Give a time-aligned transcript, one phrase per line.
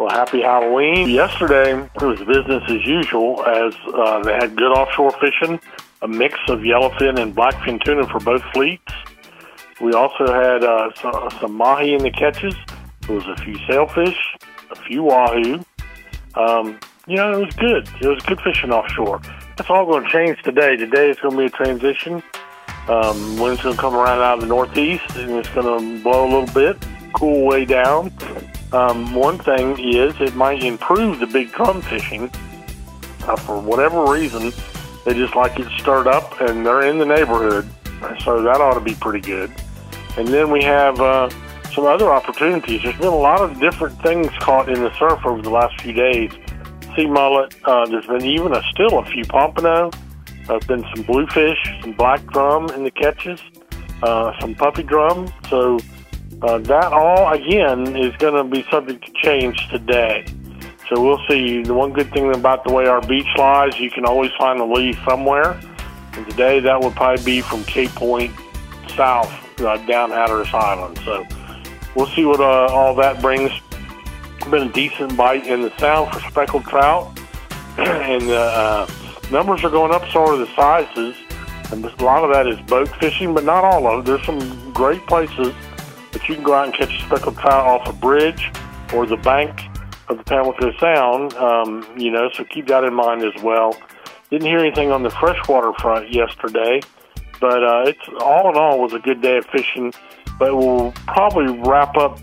[0.00, 1.10] Well, happy Halloween.
[1.10, 5.60] Yesterday, it was business as usual as uh, they had good offshore fishing,
[6.00, 8.94] a mix of yellowfin and blackfin tuna for both fleets.
[9.78, 12.54] We also had uh, some, some mahi in the catches.
[13.02, 14.16] There was a few sailfish,
[14.70, 15.62] a few wahoo.
[16.34, 17.86] Um, you know, it was good.
[18.00, 19.20] It was good fishing offshore.
[19.58, 20.76] That's all going to change today.
[20.76, 22.22] Today it's going to be a transition.
[22.88, 26.24] Um, wind's going to come around out of the northeast, and it's going to blow
[26.24, 26.82] a little bit,
[27.12, 28.10] cool way down.
[28.72, 32.30] Um, one thing is it might improve the big drum fishing.
[33.22, 34.52] Uh, for whatever reason,
[35.04, 37.68] they just like it stirred up, and they're in the neighborhood,
[38.24, 39.50] so that ought to be pretty good.
[40.16, 41.30] And then we have uh,
[41.74, 42.82] some other opportunities.
[42.82, 45.92] There's been a lot of different things caught in the surf over the last few
[45.92, 46.32] days.
[46.96, 47.54] Sea mullet.
[47.64, 49.90] Uh, there's been even a still a few pompano.
[50.46, 53.40] There's been some bluefish, some black drum in the catches,
[54.02, 55.32] uh, some puppy drum.
[55.48, 55.78] So
[56.42, 60.24] uh, that all again is going to be subject to change today.
[60.88, 61.62] So we'll see.
[61.62, 64.64] The one good thing about the way our beach lies, you can always find a
[64.64, 65.60] lee somewhere.
[66.14, 68.34] And today that would probably be from Cape Point
[68.96, 70.98] south uh, down Hatteras Island.
[71.04, 71.24] So
[71.94, 73.50] we'll see what uh, all that brings.
[74.50, 77.16] Been a decent bite in the sound for speckled trout,
[77.78, 78.90] and the uh,
[79.30, 80.02] numbers are going up.
[80.10, 81.14] So are the sizes,
[81.70, 84.06] and a lot of that is boat fishing, but not all of it.
[84.06, 85.54] There's some great places
[86.12, 88.50] that you can go out and catch a speckled trout off a bridge
[88.92, 89.60] or the bank
[90.08, 91.34] of the Pamlico Sound.
[91.34, 93.76] Um, you know, so keep that in mind as well.
[94.30, 96.80] Didn't hear anything on the freshwater front yesterday,
[97.40, 99.92] but uh, it's all in all was a good day of fishing.
[100.38, 102.20] But we'll probably wrap up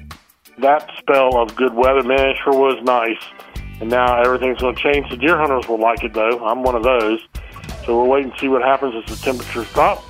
[0.59, 2.03] that spell of good weather.
[2.03, 3.21] Man, it sure was nice.
[3.79, 5.09] And now everything's going to change.
[5.09, 6.43] The deer hunters will like it though.
[6.45, 7.19] I'm one of those.
[7.85, 10.03] So we'll wait and see what happens as the temperatures drop.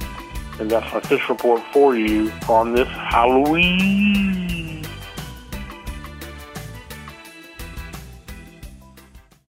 [0.60, 4.47] And that's my fish report for you on this Halloween.